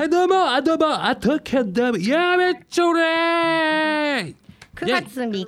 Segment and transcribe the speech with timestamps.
[0.00, 4.34] はいどうもあどうもあとけどもやめちょれ9
[4.80, 5.46] 月3日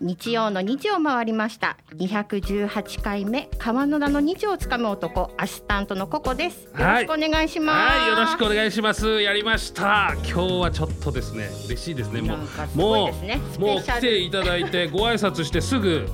[0.00, 1.76] 日曜の日を回りました。
[1.90, 6.64] 218回目川野田の日をつかむ男アシスタントのココです。
[6.64, 7.98] よろしくお願いします。
[7.98, 9.20] はいよろしくお願いします。
[9.20, 10.14] やりました。
[10.14, 12.22] 今日はちょっとですね嬉しいですね。
[12.22, 13.10] もなんかすごも
[13.58, 16.08] うもう来ていただいて ご挨拶してすぐ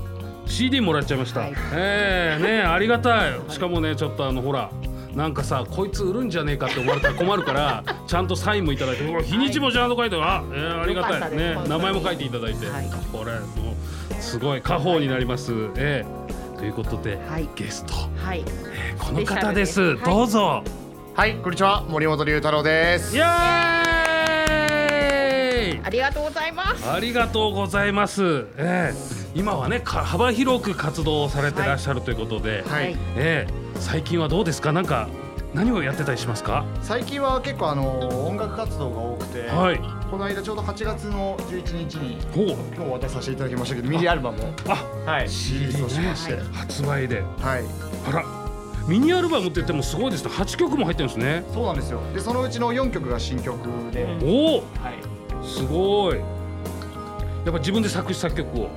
[0.46, 1.54] CD もらっちゃいました、はい。
[1.72, 3.40] ええねありがたい。
[3.48, 4.72] しかもねちょっとあのほら
[5.14, 11.58] なんかさこいつ売るんじゃねえかって思われたら困るから ちゃんとサインもいただいて日にちもちゃんと書いてあ、えーありがたいね。
[11.68, 12.90] 名前も書いていただいて、はい。
[13.12, 15.52] これもうすごい家宝になります。
[15.76, 16.58] ええ。
[16.58, 17.48] ということで、はい。
[17.54, 17.94] ゲスト、
[18.24, 18.44] はい。
[18.46, 19.72] えーこの方です。
[19.72, 20.10] スペシャルです。
[20.10, 20.62] どうぞ、
[21.14, 23.16] はい、こんにちは、森本龍太郎です。
[23.16, 23.26] イエー
[25.76, 25.80] イ。
[25.82, 26.90] ありがとうございます。
[26.90, 28.96] ありがとうございます、ええ。
[29.34, 32.96] 今はねか幅広く活動されてらっしゃるということで、はい、はい。
[33.16, 34.72] ええ最近はどうですか？
[34.72, 35.08] なんか
[35.54, 36.64] 何をやってたりしますか？
[36.82, 39.80] 最近は結構あの音楽活動が多くて、はい。
[40.10, 45.10] この間ちょうど8月の11日に今日渡させていただきましたけど、ミニアルバムをあ。
[45.10, 47.22] はい、リリースをしまして、ね発売で。
[47.22, 47.64] はい、
[48.08, 48.24] あら。
[48.86, 50.30] ミニアルバムって言ってもすごいですね。
[50.30, 51.44] 8曲も入ってるんですね。
[51.52, 52.00] そうなんですよ。
[52.12, 53.58] で、そのうちの4曲が新曲
[53.92, 54.58] で、うんおお。
[54.58, 56.18] はい、すごい。
[56.18, 58.68] やっぱ自分で作詞作曲を。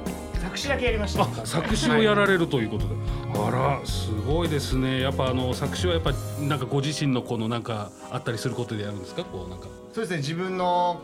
[0.42, 1.24] 作詞だけやりました。
[1.24, 2.94] あ作詞をやられるということで、
[3.36, 5.02] あらすごいですね。
[5.02, 9.24] やっぱあの作詞はやっぱなんかご自身のこのなんかあったりすることでやるんですか？
[9.24, 9.68] こうなんか。
[9.94, 11.02] そうですね、自分の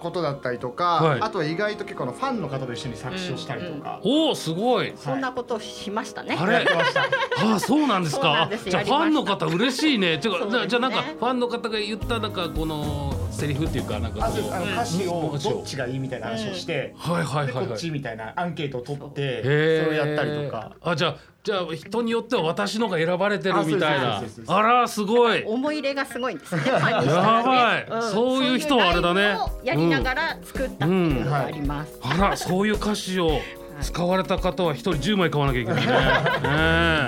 [0.00, 1.20] ことだったりとか、はい。
[1.20, 4.92] あとは意外と結構あのファンの方と一緒に作詞をしたりとか、おおすごい。
[4.96, 6.36] そんなことしましたね。
[6.38, 6.54] あれ？
[6.54, 7.02] やってました。
[7.02, 7.06] あ
[7.54, 8.22] あそうなんですか？
[8.22, 8.70] そうなんです。
[8.70, 10.18] じゃあやりましたファンの方嬉しいね。
[10.18, 10.68] てかそうですね。
[10.68, 14.54] じゃあなんかファンの方が言ったなんかこのセリフっていうかなんかそうです。
[14.54, 17.66] あの歌詞をどっちがいいみたいな話をして、はいはいではいはい。
[17.68, 20.76] こっちみたいなアンケートを取ってそれをやったりとか。
[20.82, 24.22] あじゃあじゃあ人によっては私のが選ばれてるみたいな。
[24.46, 25.42] あらすごい。
[25.44, 27.86] 思い入れがすごいんですやばい。
[28.12, 29.36] そういう人はあれだね。
[29.64, 33.40] やりながら作ったっていうのがあります、あらそういう歌詞を
[33.80, 35.86] 使われた方は一人10枚買わなきゃいけない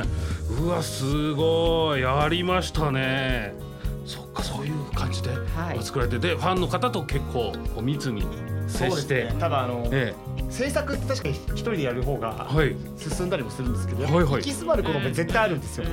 [0.02, 0.08] ね
[0.60, 2.00] うわすごい。
[2.00, 3.54] やりましたね
[4.04, 5.82] そっかそういう感じではい。
[5.82, 8.26] 作られてでファンの方と結構こう密に
[8.66, 10.14] 接して、ただあの、え
[10.48, 12.74] 制作って確かに一人でやる方えがはい。
[12.96, 14.24] 進んだりもするんですけど、はいはい。
[14.26, 15.84] 行き詰まることも絶対あるんですよ。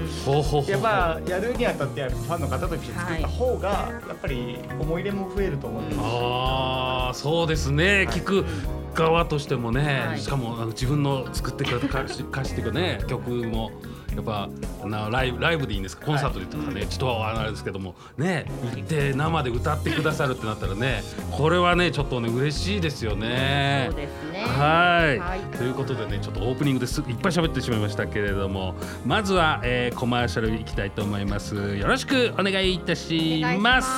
[0.67, 5.99] やっぱやるにあたってファンの方と一緒に作った方がやっぱり思い入れも増えると思うんです。
[6.01, 8.45] ああそうですね、聞く
[8.93, 10.19] 側としてもね、はい。
[10.19, 13.71] しかもあの自分の作ってくれた歌詞 歌詞っていうかね曲も
[14.15, 14.49] やっぱ
[14.85, 16.05] なライブライブでいいんですか？
[16.05, 17.95] コンサートでとかね、ちょっとあれですけども。
[18.17, 18.45] ね。
[18.75, 21.01] 行って生で歌ってくださるってなったらね
[21.31, 23.87] これはねちょっとね嬉しいですよね。
[23.89, 23.99] そう。
[23.99, 24.43] ですね。
[24.43, 25.19] はい。
[25.19, 25.39] はい。
[25.57, 27.01] ということでねちょっとオープニングです。
[27.01, 28.75] いっぱい喋ってしまいましたけれども。
[29.05, 31.55] まずは、えーコマーシャルいきたいと思います。
[31.55, 33.89] よろしくお願いいたします。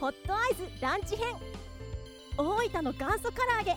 [0.00, 1.34] ホットアイズランチ編。
[2.36, 3.76] 大分の元祖唐揚げ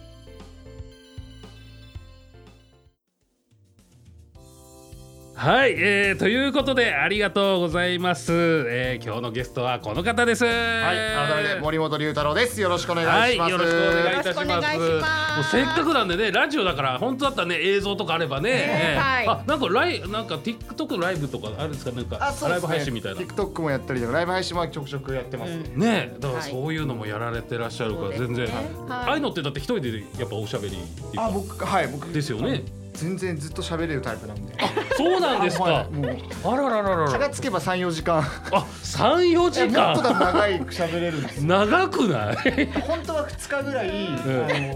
[5.41, 12.61] はい、えー、ということでありがとうございます、えー、今日のゲストはこの方ですはい、改めて森本龍太郎です。
[12.61, 13.49] よろしくお願いします。
[13.49, 14.77] はい、よろしくお願いいたします。
[14.77, 21.91] もうせっかくなんでね、ラジオだから本当だったらね映像とかあればね、ええはいあなんかライなんか TikTok ライブとかあるんですか？
[21.91, 22.67] なんかあ、そうライブ。
[22.67, 23.21] 配信みたいな。
[23.21, 25.53] TikTok もやったりとかライブ配信もちょくちょくやってます。
[25.53, 30.77] うんねだからはいそういうのもやられてらっしゃるから全然、そうですねはいああいうのってだって一人でやっぱおしゃべり
[31.17, 32.61] あ、僕はい僕ですよね。
[32.93, 34.53] 全然ずっと喋れるタイプなんで。
[34.95, 35.63] そうなんですか。
[35.63, 37.11] はいもうあららららら。
[37.11, 38.19] 気がつけば三四時間。
[38.19, 41.45] あ、三四時もっと長い喋れるんです。
[41.45, 42.65] 長くない？
[42.81, 44.11] 本当は二日ぐらい、あ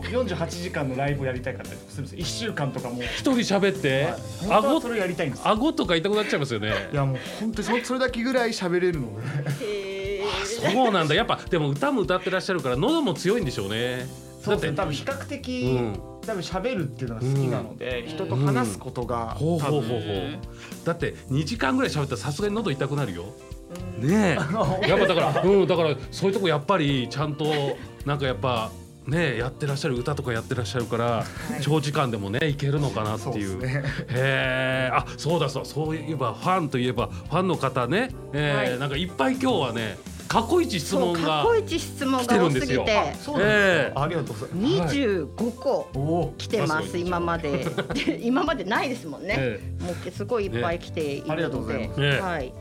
[0.02, 2.19] の四十八時間のライブをやりたいかったりするんですよ。
[2.19, 3.01] 一週間とかも。
[3.04, 4.07] 一人喋って、
[4.50, 4.81] 顎？
[4.81, 5.42] それをやりたいんです。
[5.48, 6.74] 顎とか痛くなっちゃいますよね。
[6.92, 9.07] いやもう本当にそそれだけぐらい喋れるの
[9.60, 9.66] で。
[9.66, 14.07] へそうなんだやっぱでも歌も歌ってらっしゃるから喉も強いんでしょうね
[14.45, 14.71] そうですね。
[14.77, 16.00] だ多分比較的、うん。
[16.25, 20.00] 多分喋るっていうのが好きなので、人と話すことが、ほうほうほうほう。
[20.00, 20.39] 多分。
[20.86, 23.25] だって2時間ぐらい喋ったらさすがに喉痛くなるよ。
[24.00, 24.38] ね
[24.83, 24.88] え。
[24.88, 27.45] やっぱだからうんだからそういうとこやっぱりちゃんと
[28.06, 28.71] なんかやっぱ
[29.07, 31.25] ねやってらっしゃる歌とかやってらっしゃるから、
[31.62, 33.59] 長時間でもねいけるのかなっていう。
[33.59, 33.83] ですね。
[34.09, 34.89] へえ。
[34.94, 38.80] あそうだそうそういえばファンといえばファンの方ね、えーはい。
[38.80, 39.98] なんかいっぱい今日はね
[40.36, 44.54] 過去一質問が過去一質問が多すぎてそうなんですか、ありがとうございます。
[44.54, 46.34] 二十五個。
[46.38, 47.66] 来てます、今まで。
[48.20, 52.54] 今までないですもんね、ええ、もうすごいいっぱい来ているので、ありがとうございます、はい。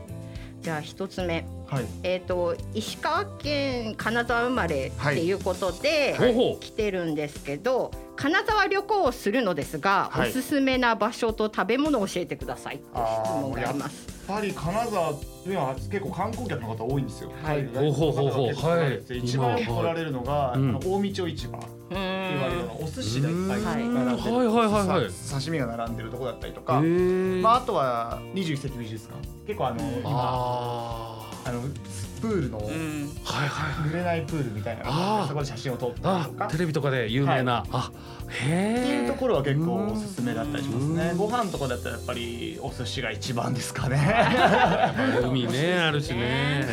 [0.61, 14.14] じゃあ一つ目、はい、えっ、ー、と石川県金沢生まれっていうことで、はい、来てるんですけど、金沢旅行をするのですが、はい、おすすめな場所と食べ物を教えてくださいって質問があります。
[14.27, 17.31] やっぱり金沢は結構観光客の方多いんですよ。
[17.43, 17.65] はい。
[17.67, 18.53] ほうほうほうほう。
[18.69, 19.17] はい。
[19.19, 31.61] 一番来られるのが、うん、大道市場って言われるのお寿司がいっぱい並んでる、はいはいはいはい、刺身が並んでるところだったりとか、まああとは二十一世紀美術館結構あの今あの
[32.21, 36.47] プールの、はいはい濡れないプールみたいなそこで写真を撮ったりとか。
[36.47, 37.91] テレビとかで有名な、はい、あ
[38.29, 41.13] へえっていうところは結構おすすめだったりしますね。
[41.15, 43.99] ご飯とかだったらやっぱりお寿司が一番ですかね。
[45.23, 46.65] 海ねあるしね。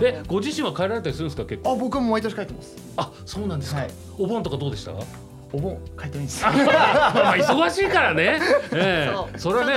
[0.00, 1.72] えご自身は帰られたりするんですか結構？
[1.72, 2.76] あ僕も毎年帰ってます。
[2.96, 4.92] あそうなんですか、はい、お盆とかどうでした？
[5.54, 6.42] お盆帰ってないんです。
[6.44, 8.40] まあ忙しいからね。
[8.72, 9.38] ええ。
[9.38, 9.72] それはね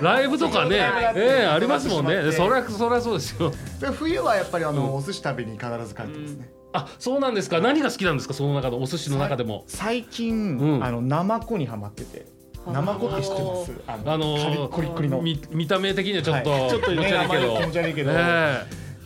[0.00, 0.76] ライブとかね
[1.14, 2.30] ええありますもんね。
[2.32, 3.52] それはそれはそうですよ。
[3.92, 6.50] 冬はやっぱりあのお寿司食べに必ず帰ってますね。
[6.74, 7.60] あそうなんですか。
[7.60, 9.64] 何が好きなんですかその中のお寿司の中でも。
[9.66, 12.26] 最近、あの生子にはまってて。
[12.66, 13.72] 生子って知ってます？
[13.86, 15.22] あのコリコリの。
[15.22, 18.12] 見た目的にはちょっと、ちょっと気持ち悪いけど、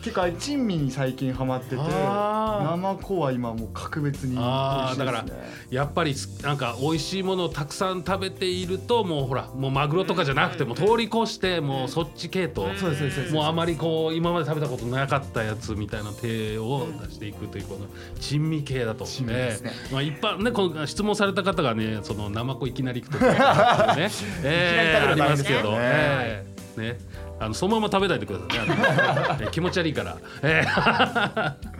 [0.03, 5.25] 結構珍味に最近ハマってて生子は今もう格別に美味しいです、ね、だから
[5.69, 6.13] やっぱり
[6.43, 12.67] なんか美味しいものをたくさん食べているともうほらもうマグロとかじゃなくても通り越してもうそっち系統
[13.31, 17.87] もうあまりこう今まで食べたことなかったやつみたいな手を出していくというこの
[18.19, 19.57] 珍味系だと、ね。
[19.91, 24.09] まあ、一般ねこの質問された方がねその生子いきなり行くとかね、
[24.43, 26.45] えー、ありますけど、ね
[26.77, 26.97] ね
[27.39, 30.17] あのそのまま食べないでくださいね気持ち悪いから。
[30.41, 31.53] えー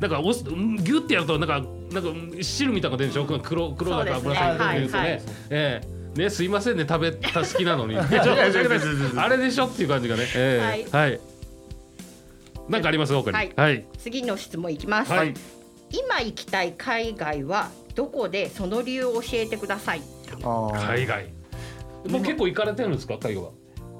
[0.00, 1.62] だからおギュッてやるとなんか
[1.92, 3.26] なんか汁みたいなの出るでしょ？
[3.26, 5.02] 黒黒だか紫色ですね。
[5.02, 9.66] ねえーねすいませんね食べた好きなのに あれでしょ？
[9.66, 10.26] っていう感じがね。
[10.34, 11.20] えー、はい。
[12.68, 13.12] なんかあります？
[13.12, 13.52] 他に。
[13.54, 13.84] はい。
[13.98, 15.12] 次の質問いきます。
[15.12, 15.34] はい。
[15.90, 20.02] 今行きたい海外はどこでその理由を教えてください。
[20.86, 21.26] 海外。
[22.08, 23.18] もう結構行かれてるんですか？
[23.18, 23.50] 海外は。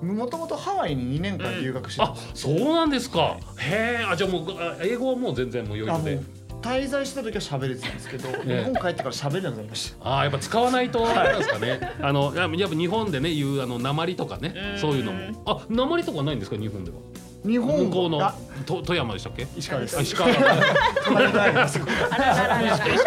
[0.02, 3.36] もともとハワイに2年間留学してた、うん、あそうなんですか。
[3.58, 4.04] へえ。
[4.08, 4.44] あじゃあもう
[4.82, 6.20] 英語はもう全然もう余裕で。
[6.60, 10.08] 滞在した時は喋れてたんですけど、 日本帰ってから喋れなくなりました。
[10.08, 11.80] ああ、やっぱ使わないと、あんですかね。
[12.02, 15.42] あの、やっぱ日本でね、言う、あの、鉛とかね、そういうのも。
[15.46, 16.98] あ、鉛とかないんですか、日本では？
[17.46, 18.32] 日本向こうの
[18.66, 19.46] と富山でしたっけ？
[19.56, 20.02] 石川です。
[20.02, 20.28] 石川。
[20.36, 20.50] 石川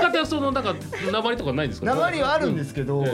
[0.09, 0.75] ってそのなんか
[1.11, 1.85] 鉛とかないんですか？
[1.93, 3.05] 鉛はあるんですけど、あ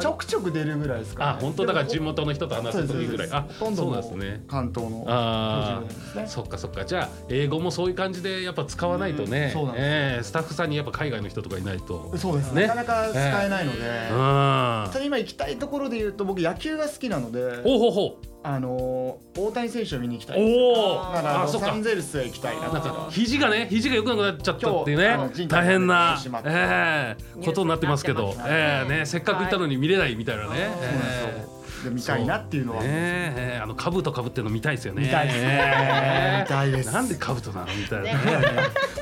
[0.00, 3.28] ちょくちょく出るぐらいですか、ね、あ本当だから地元の人と話す時ぐらい。
[3.32, 4.44] あそうなんですね。
[4.48, 5.82] 関東のあ
[6.14, 6.84] あ、ね、そっかそっか。
[6.84, 12.16] じゃあ英語もそういう感じでやっぱ使わないとね、うん、えー、スタッフさんにやっぱ海外の人とかいないと。
[12.16, 12.66] そうですね。
[12.66, 17.62] なかなか使えないので、えー、ただ今行きたいところで言うと僕野球が好きなので。
[17.62, 20.38] ほうほうほうあの大谷選手を見に行きたい。
[20.38, 25.48] おおだからロサンゼルスへ行きたいななんか肘がね肘が良くなくなっちゃったっていうね。
[25.48, 30.50] 大変な、えー、ことになってますけど、えーね、せっかく行ったのに見れないみたいなね。
[30.54, 32.82] えー見たいなっていうのは。
[32.82, 35.02] ねあの兜かぶってるの見たいですよね。
[35.02, 36.38] 見たいですね。
[36.42, 36.92] 見たいです。
[36.92, 38.18] なんで兜なのみたいなね。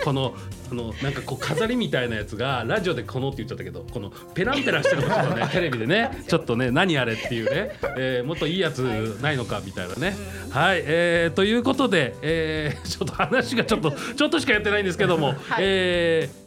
[0.04, 0.34] この
[0.70, 6.10] あのなんかこう飾りみたいなやつがラジオでこのって言っちゃったけどこのペランペラしてるのとね テレビでね。
[6.28, 10.14] ちょっとね何あれっていうね、えー、もっといいやつないのかみたいなね。
[10.50, 16.42] はい、えー、ということで、えー、ちょっと話がちょっとちょっとしかやってないんですけども、はい、えー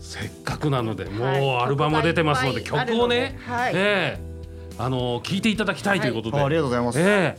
[0.00, 4.29] せっかくなのでもうアルバムが出てますので、曲をね、はい、えー
[4.80, 7.00] あの聞いていただきたいということで、ありがとうございます。
[7.00, 7.38] え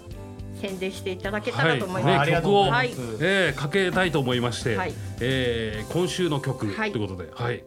[0.59, 2.29] ー、宣伝していただけたらと思います。
[2.29, 7.63] ね、曲を、はい、えー、かけたいと思いまして、はい、えー、今週の曲ということで、はい、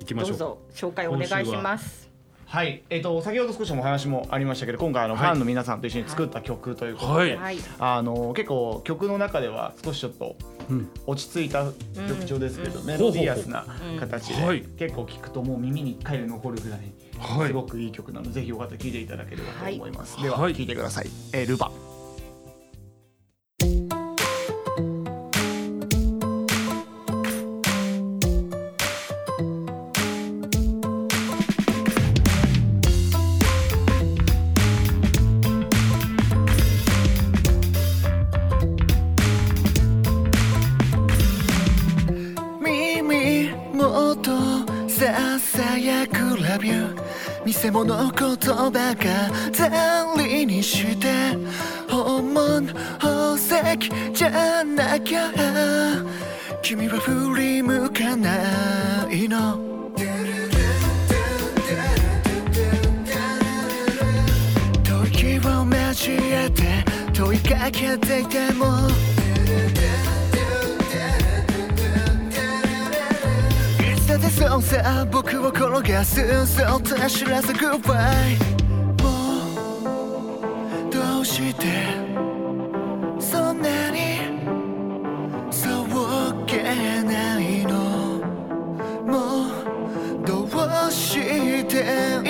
[0.00, 0.36] 行きましょう。
[0.36, 0.58] どうぞ。
[0.90, 2.13] 紹介お願いします。
[2.54, 10.36] はい、えっ、ー、と先ほど少しお話もありましたけど、今回あの、ファンの皆さんと一緒に作った曲ということで、はい、あの結構曲の中では少しちょっと
[11.04, 11.64] 落ち着いた
[12.06, 13.66] 曲調ですけど、うん、メロディアスな
[13.98, 16.80] 形で、うん、結構聞くともう耳に一回で残るぐらい。
[17.46, 21.70] すごくいい曲なので、ぜひよかったら聴いていただければと思います、はい、では聴、いてください、えー、ルバ
[47.64, 51.34] 偽物言葉がざりにして
[51.88, 52.60] 本物
[53.36, 55.32] 石じゃなきゃ
[56.60, 59.58] 君は振り向かないの
[64.84, 69.13] 吐息を交えて問いかけていても
[74.36, 78.36] そうさ僕を転がすそうと知らせ Goodbye
[79.00, 79.08] も
[80.88, 81.66] うどうして
[83.20, 84.18] そんなに
[85.52, 85.86] そう
[86.46, 86.64] け
[87.04, 88.20] ないの？
[89.06, 89.46] も
[90.20, 90.42] うど
[90.88, 92.20] うして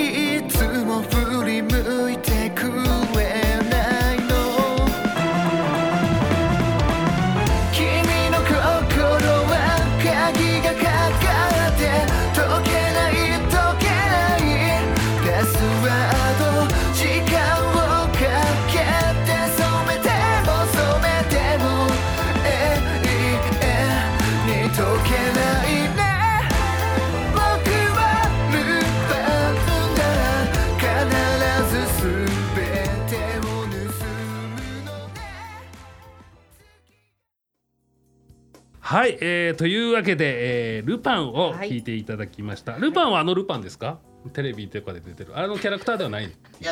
[38.95, 43.99] はい、えー、というわけで、えー、ルパンを聞いていただきました、ルパンはあのルパンですか？
[44.31, 45.37] テレビとかで出てる。
[45.37, 46.27] あのキャラクターではない？
[46.27, 46.29] い
[46.61, 46.71] や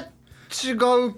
[0.63, 1.15] 違う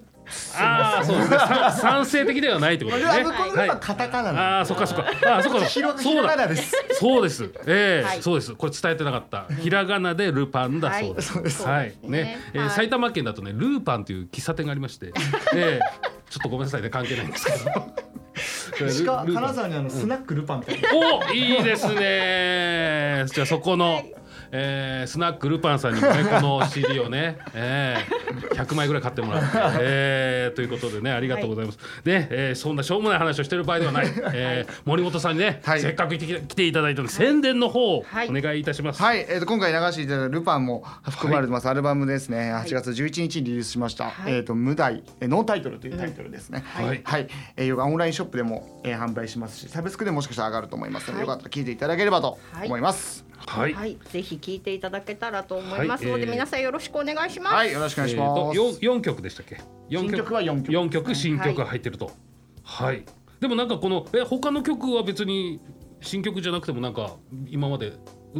[0.58, 1.38] ああそうですね。
[1.38, 3.24] さ賛成的ではないってことですね。
[3.24, 5.06] はカタカナああそっかそっか。
[5.28, 6.48] ああそっかひろそうだ。
[6.48, 6.74] です。
[6.94, 7.52] そうです。
[7.68, 8.24] ええはい。
[8.24, 8.56] そうです。
[8.56, 9.46] これ伝えてなかった。
[9.62, 11.68] ひらがなでルパンだそうです。
[11.68, 11.96] はい。
[12.02, 12.10] ね。
[12.10, 12.38] ね。
[12.56, 15.14] え埼玉県だとねルーパンという喫茶店がありまして。
[15.54, 15.80] ええ
[16.32, 16.90] ちょっとごめんなさいね。
[16.90, 17.60] 関係ないんですけど
[18.90, 20.90] しか金沢にあのスナックルパンみたいな。
[20.94, 23.26] おいいですね。
[23.28, 24.04] じゃあそこの、
[24.58, 29.50] えースナックルパンさんにもねこの CD をね、えー、100枚ぐらい買ってもらって、
[29.82, 35.82] えーということでねありがとうございます、ね、えーそんなしょうもない話をしてる場合ではない、えー森本さんにね、はい。
[35.82, 38.30] せっかく来て来ていただいたので、宣伝の方をはい。
[38.30, 42.54] お願いいたします、はい、えー、と今回流していただいたルパンも含まれてます、アルバムですね。
[42.54, 44.34] 8月11日にリリースしました、はい。
[44.34, 47.02] えっ、と無題、えーノータイトルというタイトルですね、はい。
[47.04, 51.28] はい、えー、オンラインショップでも、えー、販売しますしサブスクでもしかしたら上がると思いますので、はい。
[51.28, 56.22] よかったら聞いていただければと思いますはい、はい、ぜひ聞いていただけたらと思いますので、はい。
[56.24, 57.54] えー皆さんよろしくお願いします。
[57.54, 59.62] はい、よろしくお願いします、えーと四四曲でしたっけ？
[59.90, 60.74] 四新曲は四曲。
[60.74, 62.12] 四曲新曲が入ってると。
[62.64, 63.04] はい、
[63.40, 65.60] でもなんかこのえ他の曲は別に
[66.02, 67.16] 新曲じゃなくてもなんか
[67.48, 67.94] 今まで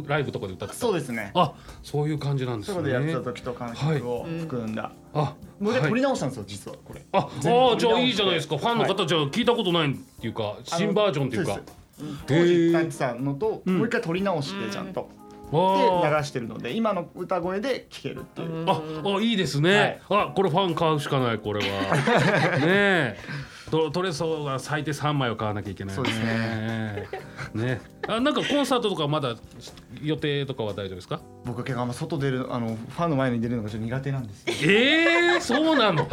[0.06, 0.80] ライブとかで歌ってた？
[0.80, 1.30] そうですね。
[1.34, 2.74] あそういう感じなんですね。
[2.74, 7.06] そこでやってた時と感触を含んだ、あもう一撮り直したんですよ実はこれ。
[7.12, 8.58] ああじゃあいいじゃないですか。
[8.58, 11.60] ファンの方じゃあ聞いたことないっていうか新バージョンっていうか
[11.98, 13.76] そうです当時歌ってたのと、ん。
[13.78, 15.08] もう一回撮り直してちゃんと、
[15.52, 16.10] あ。
[16.10, 21.66] で流してるので今の歌声で聴けるっていう、ああいいですね、あこれファン買うしかないこれは。
[22.58, 23.18] ねえ
[23.70, 27.08] とトレソが最低3枚は買わなきゃいけないそうですね。
[27.54, 27.80] ね。
[28.08, 29.34] あなんかコンサートとかまだ
[30.00, 31.20] 予定とかは大丈夫ですか？
[31.44, 34.54] 僕は結構あんま外出るあのファンの前に出るのがちょっと苦手なんですよ。
[34.72, 36.08] ええそうなの、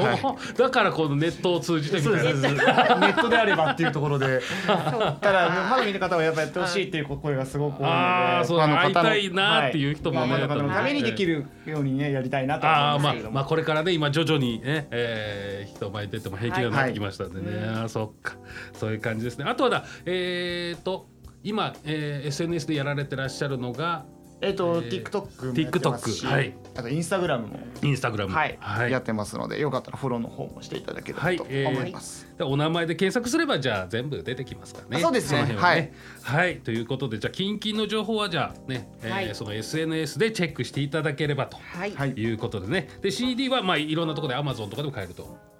[0.57, 2.33] だからこのネットを通じてみたいな。
[2.33, 4.41] ネットであればっていうところで。
[4.65, 10.41] ただファンの見る方はやっぱやってほしいっていう声がすごく多いのであーそう会いたいなっていう人もねはい。
[10.41, 13.35] ファンの方のためにできるようにねやりたいなとああまあ思うんですけれども。
[13.35, 18.35] まあこれからね今徐々にね、えー、人前に出ても平気になってきましたんでね、あーそっか。
[18.73, 19.45] そういう感じですね。
[19.45, 21.07] あとはだえー、と
[21.43, 24.05] 今、えー、SNS でやられてらっしゃるのが
[24.41, 26.53] えっとえー TikTok もやってますしはい。
[26.75, 28.33] あと Instagram もインスタグラム。
[28.33, 28.57] はい。
[28.59, 28.91] はい。
[28.91, 31.37] やってますのでよかったらフォローの方もしていただければはい。
[31.37, 32.27] とえー思います。
[32.37, 34.97] でお名前で検索すればじゃあ全部出てきますからね。
[34.97, 35.39] あそうですね。
[35.39, 35.93] の辺はね。
[36.23, 39.35] はい、ということでじゃあキンキンの情報はじゃあね、えーはい。
[39.35, 41.57] その SNS でチェックしていただければと。
[41.57, 42.89] はい、はいいうことでね。
[43.01, 45.52] で CD はまあいろんなところで Amazon とかでも買えると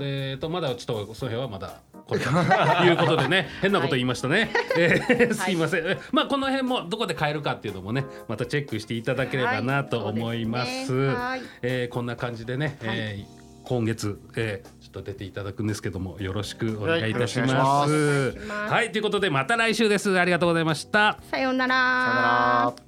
[0.00, 10.86] えっとまだちょっとその辺はまだこれからということでね 変なこと言いましたね、えーすいません、えまあこの辺もどこで買えるかっていうのもねまたチェックしていただければなと思います,、はい。
[10.86, 11.06] すね。
[11.14, 11.40] はい。
[11.62, 18.38] えーこんな感じでね、えー今月、えーちょっと出ていただくんですけどもよろしくお願いいたします。
[18.48, 18.92] はい。
[18.92, 20.16] ということでまた来週です。
[20.16, 21.18] ありがとうございました。
[21.30, 21.74] さようなら。
[21.74, 22.85] さよなら